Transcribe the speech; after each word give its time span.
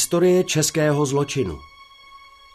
Historie 0.00 0.44
českého 0.44 1.06
zločinu. 1.06 1.60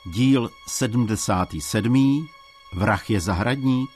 Díl 0.05 0.49
77. 0.67 2.27
Vrah 2.73 3.09
je 3.09 3.19
zahradník. 3.19 3.89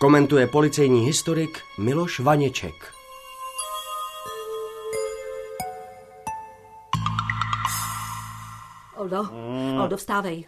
Komentuje 0.00 0.46
policejní 0.46 1.00
historik 1.00 1.60
Miloš 1.78 2.20
Vaněček. 2.20 2.94
Oldo, 8.96 9.24
Oldo, 9.82 9.96
vstávej. 9.96 10.44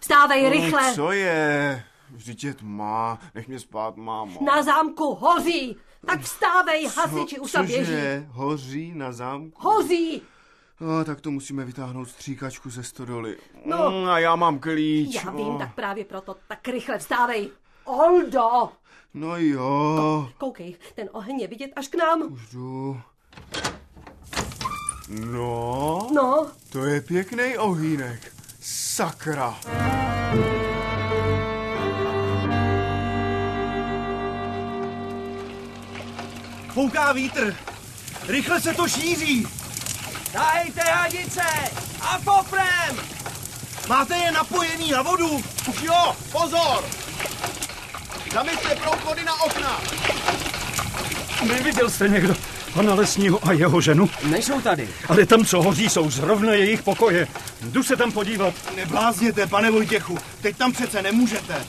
Vstávej, 0.00 0.48
rychle. 0.48 0.88
No, 0.88 0.94
Co 0.94 1.12
je? 1.12 1.84
Vždyť 2.10 2.44
je 2.44 2.54
tma, 2.54 3.18
nech 3.34 3.48
mě 3.48 3.60
spát, 3.60 3.96
mámo. 3.96 4.40
Na 4.44 4.62
zámku 4.62 5.14
hoří. 5.14 5.76
Tak 6.06 6.20
vstávej, 6.20 6.88
hasiči 6.96 7.38
už 7.38 7.52
tam 7.52 7.66
běží. 7.66 7.84
Cože? 7.84 8.26
Hoří 8.30 8.92
na 8.94 9.12
zámku? 9.12 9.68
Hoří. 9.68 10.22
No, 10.80 11.04
tak 11.04 11.20
to 11.20 11.30
musíme 11.30 11.64
vytáhnout 11.64 12.08
stříkačku 12.08 12.70
ze 12.70 12.82
stodoly. 12.82 13.36
No. 13.66 13.90
Mm, 13.90 14.08
a 14.08 14.18
já 14.18 14.36
mám 14.36 14.58
klíč. 14.58 15.14
Já 15.24 15.30
vím, 15.30 15.58
tak 15.58 15.74
právě 15.74 16.04
proto. 16.04 16.36
Tak 16.48 16.68
rychle 16.68 16.98
vstávej. 16.98 17.50
Oldo. 17.84 18.68
No 19.14 19.36
jo, 19.36 20.30
Koukej, 20.38 20.76
ten 20.94 21.08
oheň 21.12 21.40
je 21.40 21.48
vidět 21.48 21.70
až 21.76 21.88
k 21.88 21.94
nám. 21.94 22.22
už 22.32 22.48
jdu. 22.52 23.00
No, 25.08 25.98
No, 26.14 26.50
to 26.72 26.84
je 26.84 27.00
pěkný 27.00 27.58
ohýnek. 27.58 28.32
Sakra. 28.60 29.58
Fouká 36.72 37.12
vítr. 37.12 37.56
Rychle 38.28 38.60
se 38.60 38.74
to 38.74 38.88
šíří. 38.88 39.46
Dajte 40.34 40.80
hadice 40.80 41.42
a 42.00 42.18
poprem! 42.24 42.96
Máte 43.88 44.16
je 44.16 44.32
napojený 44.32 44.90
na 44.90 45.02
vodu? 45.02 45.36
Už 45.68 45.82
jo, 45.82 46.16
pozor! 46.32 46.84
Zamyslete 48.32 48.76
průchody 48.76 49.24
na 49.24 49.42
okna. 49.42 49.80
Neviděl 51.46 51.90
jste 51.90 52.08
někdo 52.08 52.36
pana 52.74 52.94
Lesního 52.94 53.48
a 53.48 53.52
jeho 53.52 53.80
ženu? 53.80 54.10
Nejsou 54.24 54.60
tady. 54.60 54.88
Ale 55.08 55.26
tam, 55.26 55.44
co 55.44 55.62
hoří, 55.62 55.88
jsou 55.88 56.10
zrovna 56.10 56.52
jejich 56.52 56.82
pokoje. 56.82 57.28
Jdu 57.62 57.82
se 57.82 57.96
tam 57.96 58.12
podívat. 58.12 58.54
Neblázněte, 58.76 59.46
pane 59.46 59.70
Vojtěchu, 59.70 60.18
teď 60.40 60.56
tam 60.56 60.72
přece 60.72 61.02
nemůžete. 61.02 61.64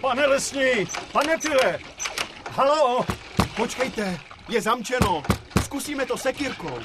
Pane 0.00 0.26
Lesní, 0.26 0.88
pane 1.12 1.38
Tyle. 1.38 1.78
Halo, 2.56 3.04
Počkejte, 3.56 4.20
je 4.48 4.62
zamčeno. 4.62 5.22
Zkusíme 5.64 6.06
to 6.06 6.16
sekírkou. 6.16 6.78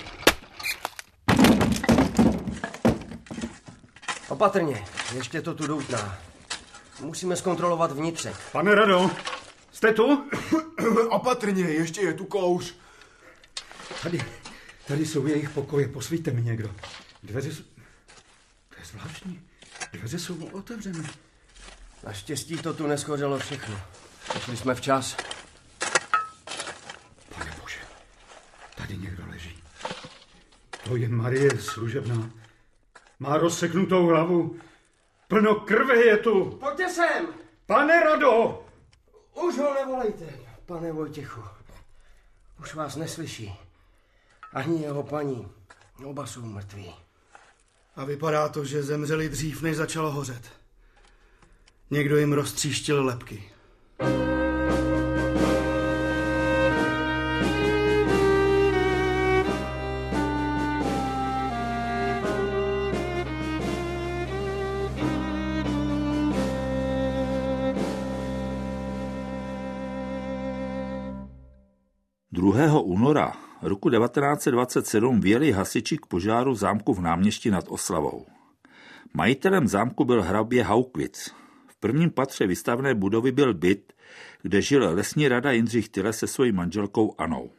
Opatrně, 4.29 4.85
ještě 5.15 5.41
to 5.41 5.53
tu 5.53 5.67
doutná. 5.67 6.17
Musíme 6.99 7.35
zkontrolovat 7.35 7.91
vnitřek. 7.91 8.35
pane 8.51 8.75
Rado, 8.75 9.11
jste 9.71 9.93
tu? 9.93 10.29
Opatrně, 11.09 11.63
ještě 11.63 12.01
je 12.01 12.13
tu 12.13 12.25
kouř. 12.25 12.75
Tady, 14.03 14.25
tady 14.87 15.05
jsou 15.05 15.27
jejich 15.27 15.49
pokoje, 15.49 15.87
posvíte 15.87 16.31
mi 16.31 16.41
někdo. 16.41 16.75
Dveře 17.23 17.53
jsou... 17.53 17.63
To 18.69 18.75
je 18.79 18.85
zvláštní. 18.85 19.41
Dveře 19.93 20.19
jsou 20.19 20.45
otevřené. 20.45 21.09
Naštěstí 22.03 22.57
to 22.57 22.73
tu 22.73 22.87
neschořelo 22.87 23.39
všechno. 23.39 23.81
Přišli 24.29 24.57
jsme 24.57 24.75
včas. 24.75 25.15
Pane 27.35 27.51
bože, 27.61 27.77
tady 28.91 29.03
někdo 29.03 29.23
leží. 29.29 29.63
To 30.83 30.95
je 30.95 31.09
Marie 31.09 31.59
služebná. 31.59 32.29
Má 33.19 33.37
rozseknutou 33.37 34.05
hlavu. 34.05 34.59
Plno 35.27 35.55
krve 35.55 36.05
je 36.05 36.17
tu. 36.17 36.49
Pojďte 36.49 36.89
sem! 36.89 37.27
Pane 37.65 38.03
Rado! 38.03 38.65
Už 39.33 39.57
ho 39.57 39.73
nevolejte, 39.73 40.25
pane 40.65 40.91
Vojtěchu. 40.91 41.41
Už 42.59 42.75
vás 42.75 42.95
neslyší. 42.95 43.53
Ani 44.53 44.81
jeho 44.81 45.03
paní. 45.03 45.47
Oba 46.05 46.25
jsou 46.25 46.41
mrtví. 46.41 46.95
A 47.95 48.05
vypadá 48.05 48.49
to, 48.49 48.65
že 48.65 48.83
zemřeli 48.83 49.29
dřív, 49.29 49.61
než 49.61 49.77
začalo 49.77 50.11
hořet. 50.11 50.51
Někdo 51.89 52.17
jim 52.17 52.33
roztříštil 52.33 53.05
lepky. 53.05 53.51
Druhého 53.99 54.30
roku 73.81 73.89
1927 73.89 75.21
vyjeli 75.21 75.51
hasiči 75.51 75.97
k 75.97 76.05
požáru 76.05 76.55
zámku 76.55 76.93
v 76.93 77.01
náměstí 77.01 77.49
nad 77.49 77.65
Oslavou. 77.67 78.25
Majitelem 79.13 79.67
zámku 79.67 80.05
byl 80.05 80.21
hrabě 80.21 80.63
Haukvic. 80.63 81.33
V 81.67 81.75
prvním 81.75 82.09
patře 82.09 82.47
vystavené 82.47 82.93
budovy 82.95 83.31
byl 83.31 83.53
byt, 83.53 83.93
kde 84.41 84.61
žil 84.61 84.89
lesní 84.93 85.27
rada 85.27 85.51
Jindřich 85.51 85.89
Tyle 85.89 86.13
se 86.13 86.27
svojí 86.27 86.51
manželkou 86.51 87.15
Anou. 87.17 87.51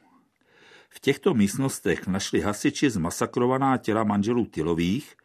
V 0.88 1.00
těchto 1.00 1.34
místnostech 1.34 2.06
našli 2.06 2.40
hasiči 2.40 2.90
zmasakrovaná 2.90 3.76
těla 3.76 4.04
manželů 4.04 4.46
Tylových 4.46 5.16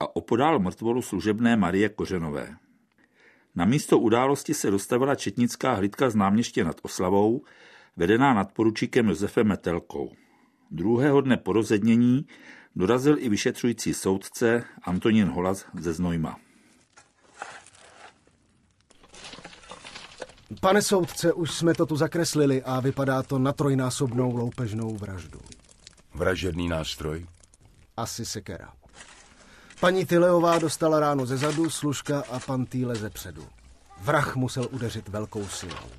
a 0.00 0.16
opodál 0.16 0.58
mrtvolu 0.58 1.02
služebné 1.02 1.56
Marie 1.56 1.88
Kořenové. 1.88 2.56
Na 3.54 3.64
místo 3.64 3.98
události 3.98 4.54
se 4.54 4.70
dostavila 4.70 5.14
četnická 5.14 5.74
hlídka 5.74 6.10
z 6.10 6.14
náměště 6.14 6.64
nad 6.64 6.76
Oslavou, 6.82 7.42
vedená 7.96 8.34
nadporučíkem 8.34 9.08
Josefem 9.08 9.46
Metelkou. 9.46 10.12
Druhého 10.70 11.20
dne 11.20 11.36
po 11.36 11.52
rozednění 11.52 12.26
dorazil 12.76 13.18
i 13.18 13.28
vyšetřující 13.28 13.94
soudce 13.94 14.64
Antonín 14.82 15.28
Holas 15.28 15.64
ze 15.74 15.92
Znojma. 15.92 16.36
Pane 20.60 20.82
soudce, 20.82 21.32
už 21.32 21.50
jsme 21.50 21.74
to 21.74 21.86
tu 21.86 21.96
zakreslili 21.96 22.62
a 22.62 22.80
vypadá 22.80 23.22
to 23.22 23.38
na 23.38 23.52
trojnásobnou 23.52 24.36
loupežnou 24.36 24.96
vraždu. 24.96 25.40
Vražedný 26.14 26.68
nástroj? 26.68 27.26
Asi 27.96 28.24
sekera. 28.24 28.72
Paní 29.80 30.06
Tyleová 30.06 30.58
dostala 30.58 31.00
ráno 31.00 31.26
ze 31.26 31.36
zadu, 31.36 31.70
služka 31.70 32.24
a 32.30 32.40
pan 32.40 32.66
Týle 32.66 32.94
ze 32.94 33.10
předu. 33.10 33.46
Vrah 34.00 34.36
musel 34.36 34.68
udeřit 34.70 35.08
velkou 35.08 35.46
silou. 35.46 35.90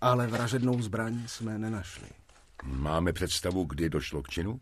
Ale 0.00 0.26
vražednou 0.26 0.82
zbraň 0.82 1.22
jsme 1.26 1.58
nenašli. 1.58 2.06
Máme 2.64 3.12
představu, 3.12 3.64
kdy 3.64 3.90
došlo 3.90 4.22
k 4.22 4.28
činu? 4.28 4.60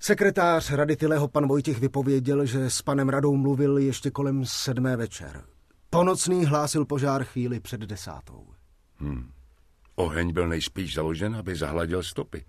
Sekretář 0.00 0.70
Rady 0.70 0.96
Tyleho 0.96 1.28
pan 1.28 1.48
Vojtěch 1.48 1.78
vypověděl, 1.78 2.46
že 2.46 2.70
s 2.70 2.82
panem 2.82 3.08
Radou 3.08 3.36
mluvil 3.36 3.78
ještě 3.78 4.10
kolem 4.10 4.44
sedmé 4.44 4.96
večer. 4.96 5.44
Ponocný 5.90 6.46
hlásil 6.46 6.84
požár 6.84 7.24
chvíli 7.24 7.60
před 7.60 7.80
desátou. 7.80 8.46
Oheň 9.94 10.32
byl 10.32 10.48
nejspíš 10.48 10.94
založen, 10.94 11.36
aby 11.36 11.56
zahladil 11.56 12.02
stopy. 12.02 12.44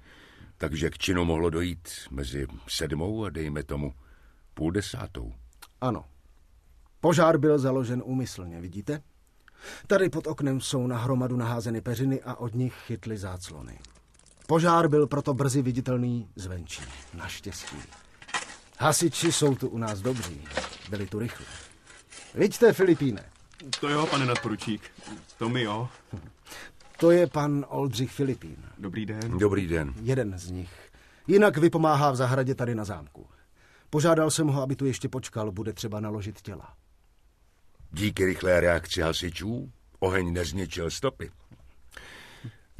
Takže 0.58 0.90
k 0.90 0.98
činu 0.98 1.26
mohlo 1.26 1.50
dojít 1.50 1.90
mezi 2.12 2.48
sedmou 2.68 3.26
a 3.26 3.30
dejme 3.30 3.64
tomu 3.64 3.94
půl 4.54 4.72
desátou. 4.72 5.34
Ano. 5.82 6.06
Požár 7.00 7.38
byl 7.38 7.60
založen 7.60 8.02
úmyslně, 8.06 8.62
vidíte? 8.62 9.02
Tady 9.88 10.10
pod 10.10 10.28
oknem 10.28 10.62
jsou 10.62 10.88
na 10.88 10.98
hromadu 10.98 11.36
naházeny 11.36 11.82
peřiny 11.82 12.22
a 12.22 12.36
od 12.36 12.56
nich 12.56 12.74
chytly 12.74 13.18
záclony. 13.18 13.80
Požár 14.52 14.88
byl 14.88 15.08
proto 15.08 15.34
brzy 15.34 15.62
viditelný 15.62 16.30
zvenčí. 16.36 16.82
Naštěstí. 17.14 17.76
Hasiči 18.80 19.32
jsou 19.32 19.56
tu 19.56 19.70
u 19.70 19.78
nás 19.78 20.02
dobří. 20.02 20.42
Byli 20.90 21.08
tu 21.08 21.20
rychle. 21.20 21.46
Vidíte, 22.36 22.74
Filipíne, 22.74 23.30
To 23.80 23.90
jo, 23.90 24.08
pane 24.08 24.26
nadporučík. 24.26 24.82
To 25.38 25.50
mi 25.50 25.62
jo. 25.62 25.90
to 26.98 27.12
je 27.12 27.28
pan 27.28 27.66
Oldřich 27.70 28.12
Filipín. 28.12 28.58
Dobrý 28.78 29.06
den. 29.06 29.38
Dobrý 29.38 29.68
den. 29.68 29.94
Jeden 30.02 30.40
z 30.40 30.52
nich. 30.52 30.72
Jinak 31.28 31.58
vypomáhá 31.58 32.12
v 32.12 32.16
zahradě 32.16 32.56
tady 32.56 32.76
na 32.76 32.86
zámku. 32.86 33.28
Požádal 33.90 34.32
jsem 34.32 34.48
ho, 34.48 34.62
aby 34.62 34.76
tu 34.76 34.86
ještě 34.86 35.10
počkal, 35.10 35.52
bude 35.52 35.74
třeba 35.74 36.00
naložit 36.00 36.42
těla. 36.42 36.74
Díky 37.92 38.26
rychlé 38.26 38.60
reakci 38.60 39.02
hasičů 39.02 39.72
oheň 40.00 40.34
nezničil 40.34 40.92
stopy. 40.92 41.32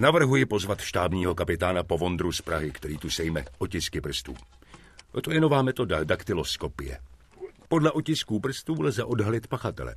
Navrhuji 0.02 0.46
pozvat 0.46 0.82
štábního 0.82 1.36
kapitána 1.36 1.84
Povondru 1.84 2.32
z 2.32 2.42
Prahy, 2.42 2.72
který 2.72 2.98
tu 2.98 3.10
sejme 3.10 3.46
otisky 3.58 4.02
prstů. 4.02 4.36
To 5.24 5.32
je 5.32 5.42
nová 5.42 5.62
metoda 5.62 6.04
daktyloskopie. 6.04 7.00
Podle 7.68 7.92
otisků 7.92 8.40
prstů 8.40 8.82
lze 8.82 9.04
odhalit 9.04 9.48
pachatele. 9.48 9.96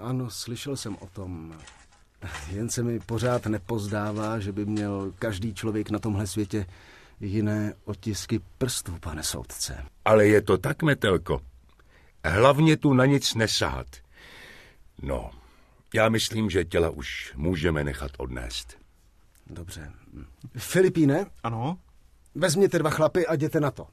Ano, 0.00 0.30
slyšel 0.30 0.76
jsem 0.76 0.96
o 1.00 1.06
tom. 1.06 1.54
Jen 2.52 2.68
se 2.70 2.82
mi 2.82 3.00
pořád 3.00 3.46
nepozdává, 3.46 4.38
že 4.38 4.52
by 4.52 4.66
měl 4.66 5.12
každý 5.18 5.54
člověk 5.54 5.90
na 5.90 5.98
tomhle 5.98 6.26
světě 6.26 6.66
jiné 7.20 7.74
otisky 7.84 8.40
prstů, 8.58 8.96
pane 9.00 9.22
soudce. 9.22 9.84
Ale 10.04 10.26
je 10.26 10.42
to 10.42 10.58
tak, 10.58 10.82
Metelko. 10.82 11.40
Hlavně 12.24 12.76
tu 12.76 12.94
na 12.94 13.06
nic 13.06 13.34
nesahat. 13.34 13.86
No, 15.02 15.30
já 15.94 16.08
myslím, 16.08 16.50
že 16.50 16.64
těla 16.64 16.90
už 16.90 17.32
můžeme 17.36 17.84
nechat 17.84 18.10
odnést. 18.18 18.78
Dobře. 19.46 19.92
Filipíne? 20.56 21.26
Ano? 21.42 21.78
Vezměte 22.34 22.78
dva 22.78 22.90
chlapy 22.90 23.26
a 23.26 23.34
jděte 23.34 23.60
na 23.60 23.70
to. 23.70 23.86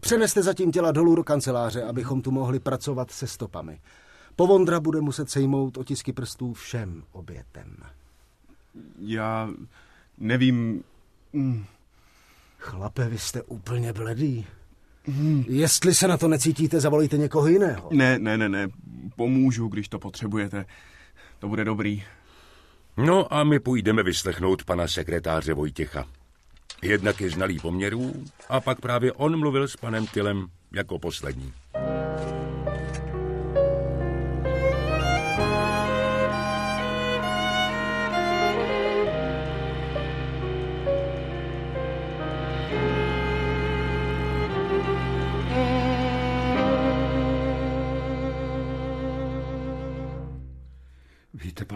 Přeneste 0.00 0.42
zatím 0.42 0.72
těla 0.72 0.92
dolů 0.92 1.14
do 1.14 1.24
kanceláře, 1.24 1.82
abychom 1.82 2.22
tu 2.22 2.30
mohli 2.30 2.60
pracovat 2.60 3.10
se 3.10 3.26
stopami. 3.26 3.80
Povondra 4.36 4.80
bude 4.80 5.00
muset 5.00 5.30
sejmout 5.30 5.76
otisky 5.76 6.12
prstů 6.12 6.52
všem 6.52 7.04
obětem. 7.12 7.76
Já 8.98 9.50
nevím... 10.18 10.84
Mm. 11.32 11.64
Chlape, 12.58 13.08
vy 13.08 13.18
jste 13.18 13.42
úplně 13.42 13.92
bledý. 13.92 14.46
Jestli 15.48 15.94
se 15.94 16.08
na 16.08 16.16
to 16.16 16.28
necítíte, 16.28 16.80
zavolejte 16.80 17.16
někoho 17.16 17.46
jiného. 17.46 17.88
Ne, 17.92 18.18
ne, 18.18 18.38
ne, 18.38 18.48
ne. 18.48 18.68
Pomůžu, 19.16 19.68
když 19.68 19.88
to 19.88 19.98
potřebujete. 19.98 20.64
To 21.38 21.48
bude 21.48 21.64
dobrý. 21.64 22.04
No 22.96 23.34
a 23.34 23.44
my 23.44 23.60
půjdeme 23.60 24.02
vyslechnout 24.02 24.64
pana 24.64 24.88
sekretáře 24.88 25.54
Vojtěcha. 25.54 26.04
Jednak 26.82 27.20
je 27.20 27.30
znalý 27.30 27.58
poměrů 27.58 28.24
a 28.48 28.60
pak 28.60 28.80
právě 28.80 29.12
on 29.12 29.38
mluvil 29.38 29.68
s 29.68 29.76
panem 29.76 30.06
Tylem 30.06 30.46
jako 30.72 30.98
poslední. 30.98 31.52
Víte, 31.74 32.33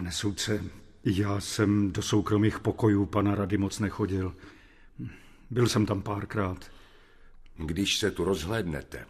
pane 0.09 0.17
soudce, 0.17 0.63
já 1.05 1.39
jsem 1.39 1.91
do 1.91 2.01
soukromých 2.01 2.59
pokojů 2.59 3.05
pana 3.05 3.35
rady 3.35 3.57
moc 3.57 3.79
nechodil. 3.79 4.35
Byl 5.49 5.67
jsem 5.67 5.85
tam 5.85 6.01
párkrát. 6.01 6.71
Když 7.57 7.97
se 7.97 8.11
tu 8.11 8.23
rozhlédnete, 8.23 9.05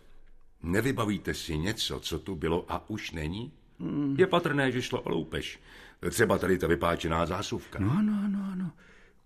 nevybavíte 0.63 1.33
si 1.33 1.57
něco, 1.57 1.99
co 1.99 2.19
tu 2.19 2.35
bylo 2.35 2.65
a 2.69 2.89
už 2.89 3.11
není? 3.11 3.51
Hmm. 3.79 4.15
Je 4.19 4.27
patrné, 4.27 4.71
že 4.71 4.81
šlo 4.81 5.01
o 5.01 5.09
loupež. 5.09 5.59
Třeba 6.09 6.37
tady 6.37 6.57
ta 6.57 6.67
vypáčená 6.67 7.25
zásuvka. 7.25 7.79
No, 7.79 7.91
ano, 7.91 8.21
ano, 8.25 8.49
ano. 8.53 8.71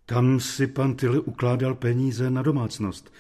Tam 0.05 0.39
si 0.39 0.67
pan 0.67 0.95
Tyl 0.95 1.23
ukládal 1.25 1.75
peníze 1.75 2.29
na 2.29 2.41
domácnost. 2.41 3.13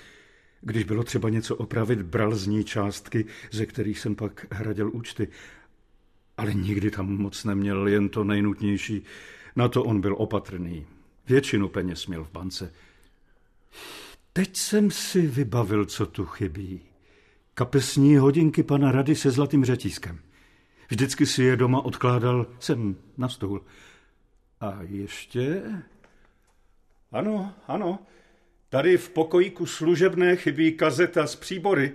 Když 0.61 0.83
bylo 0.83 1.03
třeba 1.03 1.29
něco 1.29 1.55
opravit, 1.55 2.01
bral 2.01 2.35
z 2.35 2.47
ní 2.47 2.63
částky, 2.63 3.25
ze 3.51 3.65
kterých 3.65 3.99
jsem 3.99 4.15
pak 4.15 4.45
hradil 4.51 4.91
účty. 4.93 5.27
Ale 6.37 6.53
nikdy 6.53 6.91
tam 6.91 7.17
moc 7.17 7.43
neměl, 7.43 7.87
jen 7.87 8.09
to 8.09 8.23
nejnutnější. 8.23 9.03
Na 9.55 9.67
to 9.67 9.83
on 9.83 10.01
byl 10.01 10.15
opatrný. 10.17 10.85
Většinu 11.27 11.69
peněz 11.69 12.07
měl 12.07 12.23
v 12.23 12.31
bance. 12.31 12.73
Teď 14.33 14.57
jsem 14.57 14.91
si 14.91 15.21
vybavil, 15.21 15.85
co 15.85 16.05
tu 16.05 16.25
chybí. 16.25 16.81
Kapesní 17.53 18.17
hodinky 18.17 18.63
pana 18.63 18.91
Rady 18.91 19.15
se 19.15 19.31
zlatým 19.31 19.65
řetízkem. 19.65 20.19
Vždycky 20.89 21.25
si 21.25 21.43
je 21.43 21.55
doma 21.55 21.85
odkládal 21.85 22.47
sem 22.59 22.95
na 23.17 23.29
stůl. 23.29 23.61
A 24.61 24.79
ještě... 24.81 25.63
Ano, 27.11 27.53
ano, 27.67 27.99
tady 28.69 28.97
v 28.97 29.09
pokojíku 29.09 29.65
služebné 29.65 30.35
chybí 30.35 30.71
kazeta 30.71 31.27
z 31.27 31.35
příbory. 31.35 31.91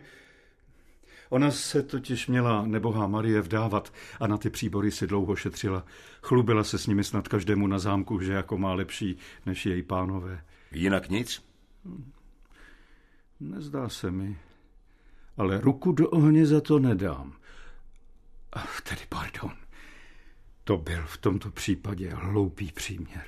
Ona 1.29 1.51
se 1.51 1.83
totiž 1.83 2.27
měla 2.27 2.67
nebohá 2.67 3.07
Marie 3.07 3.41
vdávat 3.41 3.93
a 4.21 4.27
na 4.27 4.37
ty 4.39 4.51
příbory 4.51 4.91
si 4.91 5.07
dlouho 5.07 5.37
šetřila. 5.37 5.85
Chlubila 6.23 6.65
se 6.65 6.79
s 6.79 6.87
nimi 6.87 7.05
snad 7.05 7.29
každému 7.29 7.67
na 7.67 7.79
zámku, 7.79 8.21
že 8.21 8.33
jako 8.33 8.59
má 8.59 8.75
lepší 8.75 9.19
než 9.47 9.67
její 9.67 9.83
pánové. 9.83 10.45
Jinak 10.73 11.09
nic? 11.09 11.45
Nezdá 13.41 13.89
se 13.89 14.11
mi. 14.11 14.39
Ale 15.37 15.61
ruku 15.61 15.93
do 15.93 16.11
ohně 16.11 16.47
za 16.47 16.61
to 16.61 16.79
nedám. 16.79 17.33
Ach, 18.53 18.81
tedy 18.81 19.03
pardon. 19.09 19.53
To 20.65 20.79
byl 20.79 21.03
v 21.07 21.17
tomto 21.17 21.51
případě 21.51 22.11
hloupý 22.15 22.73
příměr. 22.73 23.25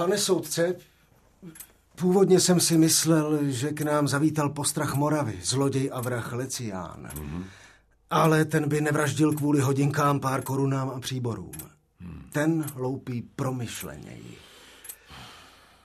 Pane 0.00 0.18
soudce, 0.18 0.76
původně 1.96 2.40
jsem 2.40 2.60
si 2.60 2.78
myslel, 2.78 3.38
že 3.42 3.72
k 3.72 3.80
nám 3.80 4.08
zavítal 4.08 4.50
postrach 4.50 4.94
Moravy, 4.94 5.38
zloděj 5.42 5.90
a 5.92 6.00
vrah 6.00 6.32
Lecián. 6.32 7.08
Mm-hmm. 7.14 7.44
Ale 8.10 8.44
ten 8.44 8.68
by 8.68 8.80
nevraždil 8.80 9.32
kvůli 9.32 9.60
hodinkám, 9.60 10.20
pár 10.20 10.42
korunám 10.42 10.90
a 10.90 11.00
příborům. 11.00 11.52
Mm. 12.00 12.22
Ten 12.32 12.66
loupí 12.74 13.22
promyšleněji. 13.36 14.38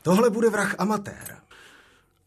Tohle 0.01 0.29
bude 0.29 0.50
vrah 0.50 0.75
amatér. 0.77 1.38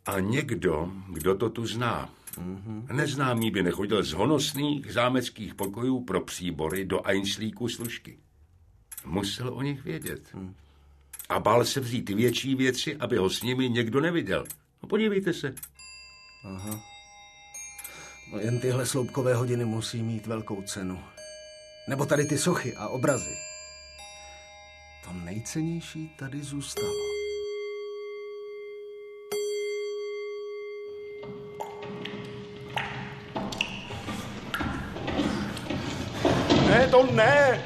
A 0.06 0.20
někdo, 0.20 0.92
kdo 1.08 1.34
to 1.34 1.50
tu 1.50 1.66
zná. 1.66 2.10
Mm-hmm. 2.38 2.96
Neznámý 2.96 3.50
by 3.50 3.62
nechodil 3.62 4.02
z 4.02 4.12
honosných 4.12 4.92
zámeckých 4.92 5.54
pokojů 5.54 6.04
pro 6.04 6.20
příbory 6.20 6.84
do 6.84 7.06
Einslíku 7.06 7.68
služky. 7.68 8.18
Musel 9.06 9.54
o 9.54 9.62
nich 9.62 9.84
vědět. 9.84 10.22
Mm 10.34 10.54
a 11.28 11.40
bál 11.40 11.64
se 11.64 11.80
vzít 11.80 12.10
větší 12.10 12.54
věci, 12.54 12.96
aby 12.96 13.16
ho 13.16 13.30
s 13.30 13.42
nimi 13.42 13.68
někdo 13.68 14.00
neviděl. 14.00 14.44
No 14.82 14.88
podívejte 14.88 15.32
se. 15.32 15.54
Aha. 16.44 16.80
No 18.32 18.38
jen 18.38 18.60
tyhle 18.60 18.86
sloupkové 18.86 19.34
hodiny 19.34 19.64
musí 19.64 20.02
mít 20.02 20.26
velkou 20.26 20.62
cenu. 20.62 21.04
Nebo 21.88 22.06
tady 22.06 22.24
ty 22.24 22.38
sochy 22.38 22.74
a 22.74 22.88
obrazy. 22.88 23.36
To 25.04 25.12
nejcennější 25.12 26.10
tady 26.18 26.42
zůstalo. 26.42 26.92
Ne, 36.68 36.88
to 36.90 37.12
ne! 37.12 37.64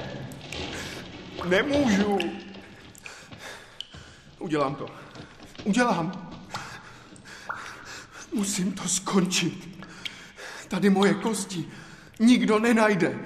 Nemůžu! 1.48 2.41
Udělám 4.42 4.74
to. 4.74 4.86
Udělám. 5.64 6.30
Musím 8.34 8.72
to 8.72 8.88
skončit. 8.88 9.86
Tady 10.68 10.90
moje 10.90 11.14
kosti 11.14 11.64
nikdo 12.18 12.58
nenajde. 12.58 13.18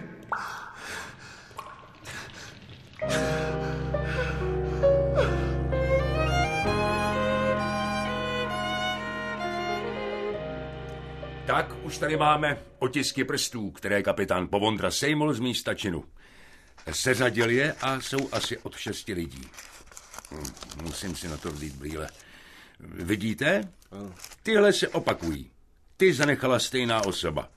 Tak 11.47 11.75
už 11.83 11.99
tady 11.99 12.17
máme 12.17 12.59
otisky 12.79 13.25
prstů, 13.25 13.71
které 13.71 14.03
kapitán 14.03 14.49
Povondra 14.49 14.91
sejmul 14.91 15.35
z 15.35 15.41
místa 15.41 15.75
činu. 15.75 16.05
Seřadil 16.91 17.51
je 17.51 17.73
a 17.73 18.01
jsou 18.01 18.29
asi 18.33 18.59
od 18.59 18.77
šesti 18.77 19.13
lidí. 19.13 19.43
Musím 20.83 21.16
si 21.16 21.28
na 21.28 21.37
to 21.37 21.52
vzít 21.52 21.75
brýle. 21.75 22.09
Vidíte? 22.80 23.73
Tyhle 24.42 24.73
se 24.73 24.88
opakují. 24.88 25.50
Ty 25.97 26.14
zanechala 26.14 26.59
stejná 26.59 27.06
osoba. 27.06 27.50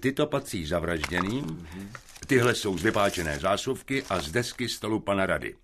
Tyto 0.00 0.26
patří 0.26 0.66
zavražděným, 0.66 1.68
tyhle 2.26 2.54
jsou 2.54 2.78
z 2.78 2.82
vypáčené 2.82 3.38
zásuvky 3.38 4.02
a 4.02 4.20
z 4.20 4.30
desky 4.30 4.68
stolu 4.68 5.00
pana 5.00 5.26
rady. 5.26 5.56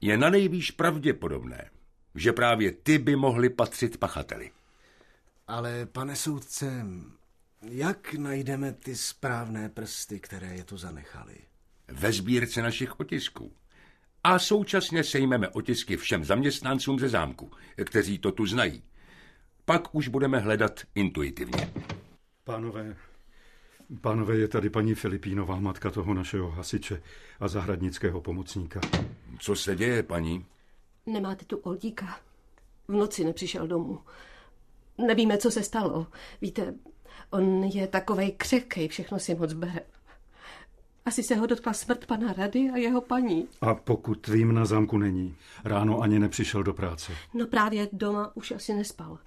Je 0.00 0.16
na 0.16 0.30
nejvýš 0.30 0.70
pravděpodobné, 0.70 1.70
že 2.14 2.32
právě 2.32 2.72
ty 2.72 2.98
by 2.98 3.16
mohly 3.16 3.50
patřit 3.50 3.96
pachateli. 3.96 4.50
Ale, 5.46 5.86
pane 5.86 6.16
soudce, 6.16 6.86
jak 7.62 8.14
najdeme 8.14 8.72
ty 8.72 8.96
správné 8.96 9.68
prsty, 9.68 10.20
které 10.20 10.54
je 10.54 10.64
tu 10.64 10.76
zanechali? 10.76 11.36
Ve 11.88 12.12
sbírce 12.12 12.62
našich 12.62 13.00
otisků 13.00 13.52
a 14.28 14.38
současně 14.38 15.04
sejmeme 15.04 15.48
otisky 15.48 15.96
všem 15.96 16.24
zaměstnancům 16.24 16.98
ze 16.98 17.08
zámku, 17.08 17.50
kteří 17.84 18.18
to 18.18 18.32
tu 18.32 18.46
znají. 18.46 18.82
Pak 19.64 19.94
už 19.94 20.08
budeme 20.08 20.38
hledat 20.38 20.80
intuitivně. 20.94 21.72
Pánové, 22.44 22.96
Pánové, 24.00 24.36
je 24.36 24.48
tady 24.48 24.70
paní 24.70 24.94
Filipínová, 24.94 25.60
matka 25.60 25.90
toho 25.90 26.14
našeho 26.14 26.50
hasiče 26.50 27.02
a 27.40 27.48
zahradnického 27.48 28.20
pomocníka. 28.20 28.80
Co 29.38 29.56
se 29.56 29.76
děje, 29.76 30.02
paní? 30.02 30.46
Nemáte 31.06 31.44
tu 31.44 31.56
Oldíka? 31.56 32.20
V 32.88 32.92
noci 32.92 33.24
nepřišel 33.24 33.66
domů. 33.66 34.00
Nevíme, 35.06 35.38
co 35.38 35.50
se 35.50 35.62
stalo. 35.62 36.06
Víte, 36.40 36.74
on 37.30 37.64
je 37.64 37.86
takovej 37.86 38.32
křehkej, 38.32 38.88
všechno 38.88 39.18
si 39.18 39.34
moc 39.34 39.52
bere. 39.52 39.80
Asi 41.08 41.22
se 41.22 41.34
ho 41.34 41.46
dotkla 41.46 41.72
smrt 41.72 42.06
pana 42.06 42.32
Rady 42.32 42.70
a 42.70 42.76
jeho 42.76 43.00
paní. 43.00 43.48
A 43.60 43.74
pokud 43.74 44.26
vím, 44.26 44.54
na 44.54 44.64
zámku 44.64 44.98
není. 44.98 45.36
Ráno 45.64 46.00
ani 46.00 46.18
nepřišel 46.18 46.62
do 46.62 46.74
práce. 46.74 47.12
No 47.34 47.46
právě 47.46 47.88
doma 47.92 48.36
už 48.36 48.50
asi 48.50 48.74
nespal. 48.74 49.18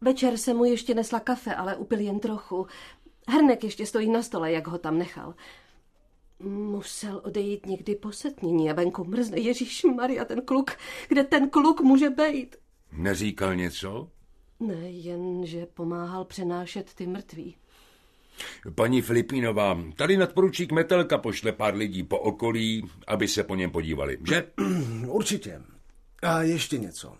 Večer 0.00 0.36
se 0.36 0.54
mu 0.54 0.64
ještě 0.64 0.94
nesla 0.94 1.20
kafe, 1.20 1.54
ale 1.54 1.76
upil 1.76 2.00
jen 2.00 2.20
trochu. 2.20 2.66
Hrnek 3.28 3.64
ještě 3.64 3.86
stojí 3.86 4.10
na 4.10 4.22
stole, 4.22 4.52
jak 4.52 4.66
ho 4.66 4.78
tam 4.78 4.98
nechal. 4.98 5.34
Musel 6.40 7.20
odejít 7.24 7.66
někdy 7.66 7.94
po 7.94 8.12
setnění 8.12 8.70
a 8.70 8.74
venku 8.74 9.04
mrzne. 9.04 9.38
Ježíš 9.38 9.84
Maria, 9.84 10.24
ten 10.24 10.42
kluk, 10.42 10.70
kde 11.08 11.24
ten 11.24 11.50
kluk 11.50 11.80
může 11.80 12.10
být? 12.10 12.56
Neříkal 12.92 13.54
něco? 13.54 14.08
Ne, 14.60 14.90
jen, 14.90 15.46
že 15.46 15.66
pomáhal 15.66 16.24
přenášet 16.24 16.94
ty 16.94 17.06
mrtví. 17.06 17.56
Paní 18.74 19.02
Filipínová, 19.02 19.78
tady 19.96 20.16
nadporučík 20.16 20.72
Metelka 20.72 21.18
pošle 21.18 21.52
pár 21.52 21.74
lidí 21.74 22.02
po 22.02 22.18
okolí, 22.18 22.90
aby 23.06 23.28
se 23.28 23.42
po 23.42 23.54
něm 23.54 23.70
podívali, 23.70 24.18
že? 24.28 24.44
Určitě. 25.06 25.62
A 26.22 26.42
ještě 26.42 26.78
něco. 26.78 27.16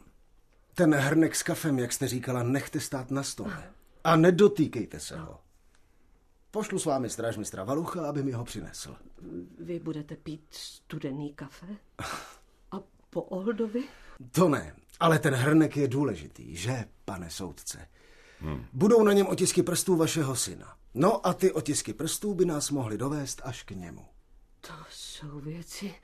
Ten 0.74 0.94
hrnek 0.94 1.36
s 1.36 1.42
kafem, 1.42 1.78
jak 1.78 1.92
jste 1.92 2.08
říkala, 2.08 2.42
nechte 2.42 2.80
stát 2.80 3.10
na 3.10 3.22
stole. 3.22 3.62
A 4.04 4.16
nedotýkejte 4.16 5.00
se 5.00 5.18
ho. 5.18 5.40
Pošlu 6.50 6.78
s 6.78 6.84
vámi 6.84 7.10
strážmistra 7.10 7.64
Valucha, 7.64 8.08
aby 8.08 8.22
mi 8.22 8.32
ho 8.32 8.44
přinesl. 8.44 8.96
Vy 9.58 9.78
budete 9.78 10.16
pít 10.16 10.44
studený 10.50 11.32
kafe? 11.32 11.66
A 12.70 12.80
po 13.10 13.22
Oldovi? 13.22 13.84
To 14.32 14.48
ne, 14.48 14.74
ale 15.00 15.18
ten 15.18 15.34
hrnek 15.34 15.76
je 15.76 15.88
důležitý, 15.88 16.56
že, 16.56 16.84
pane 17.04 17.30
soudce? 17.30 17.88
Hmm. 18.40 18.64
Budou 18.72 19.04
na 19.04 19.12
něm 19.12 19.26
otisky 19.26 19.62
prstů 19.62 19.96
vašeho 19.96 20.36
syna. 20.36 20.76
No 20.98 21.26
a 21.26 21.34
ty 21.34 21.52
otisky 21.52 21.92
prstů 21.92 22.34
by 22.34 22.44
nás 22.44 22.70
mohly 22.70 22.98
dovést 22.98 23.40
až 23.44 23.62
k 23.62 23.70
němu. 23.70 24.06
To 24.60 24.72
jsou 24.90 25.40
věci. 25.40 25.94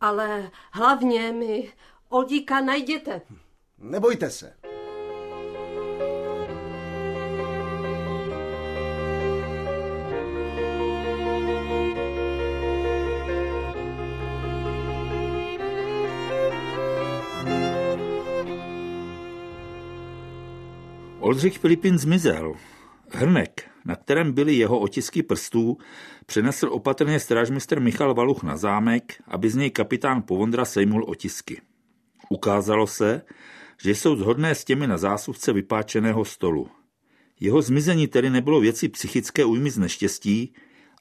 Ale 0.00 0.50
hlavně 0.72 1.32
mi 1.32 1.72
Oldíka 2.08 2.60
najděte. 2.60 3.20
Nebojte 3.78 4.30
se. 4.30 4.54
Oldřich 21.20 21.58
Filipin 21.58 21.98
zmizel. 21.98 22.54
Hrnek, 23.10 23.70
na 23.84 23.96
kterém 23.96 24.32
byly 24.32 24.54
jeho 24.54 24.78
otisky 24.78 25.22
prstů, 25.22 25.78
přenesl 26.26 26.68
opatrně 26.72 27.20
strážmistr 27.20 27.80
Michal 27.80 28.14
Valuch 28.14 28.42
na 28.42 28.56
zámek, 28.56 29.22
aby 29.28 29.50
z 29.50 29.56
něj 29.56 29.70
kapitán 29.70 30.22
Povondra 30.22 30.64
sejmul 30.64 31.04
otisky. 31.08 31.60
Ukázalo 32.28 32.86
se, 32.86 33.22
že 33.82 33.90
jsou 33.90 34.16
zhodné 34.16 34.54
s 34.54 34.64
těmi 34.64 34.86
na 34.86 34.98
zásuvce 34.98 35.52
vypáčeného 35.52 36.24
stolu. 36.24 36.68
Jeho 37.40 37.62
zmizení 37.62 38.08
tedy 38.08 38.30
nebylo 38.30 38.60
věci 38.60 38.88
psychické 38.88 39.44
újmy 39.44 39.70
z 39.70 39.78
neštěstí, 39.78 40.54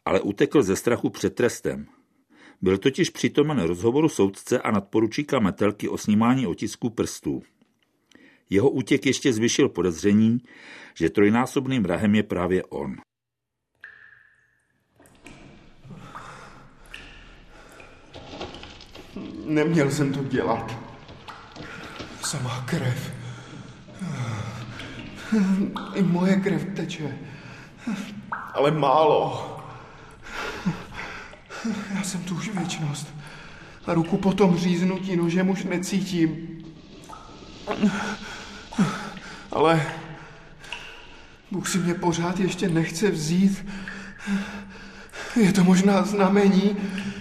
ale 0.05 0.21
utekl 0.21 0.63
ze 0.63 0.75
strachu 0.75 1.09
před 1.09 1.35
trestem. 1.35 1.87
Byl 2.61 2.77
totiž 2.77 3.09
přítomen 3.09 3.59
rozhovoru 3.59 4.09
soudce 4.09 4.59
a 4.59 4.71
nadporučíka 4.71 5.39
Metelky 5.39 5.89
o 5.89 5.97
snímání 5.97 6.47
otisků 6.47 6.89
prstů. 6.89 7.43
Jeho 8.49 8.69
útěk 8.69 9.05
ještě 9.05 9.33
zvyšil 9.33 9.69
podezření, 9.69 10.37
že 10.93 11.09
trojnásobným 11.09 11.83
vrahem 11.83 12.15
je 12.15 12.23
právě 12.23 12.63
on. 12.63 12.95
Neměl 19.45 19.91
jsem 19.91 20.13
to 20.13 20.23
dělat. 20.23 20.77
Samá 22.21 22.65
krev. 22.65 23.13
I 25.93 26.03
moje 26.03 26.35
krev 26.35 26.65
teče. 26.75 27.17
Ale 28.53 28.71
málo. 28.71 29.51
Já 31.95 32.03
jsem 32.03 32.23
tu 32.23 32.35
už 32.35 32.49
věčnost. 32.49 33.07
A 33.85 33.93
ruku 33.93 34.17
po 34.17 34.33
tom 34.33 34.57
říznutí 34.57 35.15
nožem 35.15 35.49
už 35.49 35.63
necítím. 35.63 36.54
Ale 39.51 39.85
Bůh 41.51 41.69
si 41.69 41.77
mě 41.77 41.93
pořád 41.93 42.39
ještě 42.39 42.69
nechce 42.69 43.11
vzít. 43.11 43.65
Je 45.35 45.53
to 45.53 45.63
možná 45.63 46.03
znamení, 46.03 46.77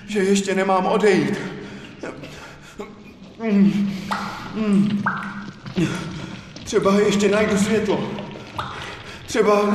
že 0.07 0.19
ještě 0.19 0.55
nemám 0.55 0.87
odejít. 0.87 1.39
Třeba 6.65 7.01
ještě 7.01 7.29
najdu 7.29 7.59
světlo. 7.59 8.11
Třeba... 9.27 9.75